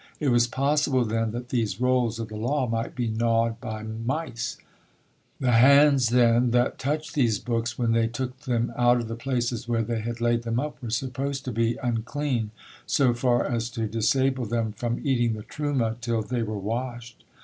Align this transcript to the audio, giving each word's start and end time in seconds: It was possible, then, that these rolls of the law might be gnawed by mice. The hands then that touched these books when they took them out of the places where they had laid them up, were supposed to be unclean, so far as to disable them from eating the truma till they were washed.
It 0.19 0.29
was 0.29 0.47
possible, 0.47 1.05
then, 1.05 1.29
that 1.29 1.49
these 1.49 1.79
rolls 1.79 2.17
of 2.17 2.29
the 2.29 2.35
law 2.35 2.65
might 2.67 2.95
be 2.95 3.07
gnawed 3.07 3.61
by 3.61 3.83
mice. 3.83 4.57
The 5.39 5.51
hands 5.51 6.09
then 6.09 6.49
that 6.49 6.79
touched 6.79 7.13
these 7.13 7.37
books 7.37 7.77
when 7.77 7.91
they 7.91 8.07
took 8.07 8.35
them 8.39 8.73
out 8.75 8.97
of 8.97 9.07
the 9.07 9.13
places 9.15 9.67
where 9.67 9.83
they 9.83 9.99
had 9.99 10.19
laid 10.19 10.41
them 10.41 10.59
up, 10.59 10.81
were 10.81 10.89
supposed 10.89 11.45
to 11.45 11.51
be 11.51 11.77
unclean, 11.83 12.49
so 12.87 13.13
far 13.13 13.45
as 13.45 13.69
to 13.77 13.85
disable 13.85 14.45
them 14.47 14.71
from 14.71 15.01
eating 15.03 15.33
the 15.33 15.43
truma 15.43 15.97
till 16.01 16.23
they 16.23 16.41
were 16.41 16.57
washed. 16.57 17.23